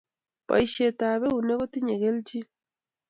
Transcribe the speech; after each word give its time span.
boishetap 0.47 1.21
eunek 1.27 1.57
kotinyei 1.59 2.01
kelchin 2.01 2.45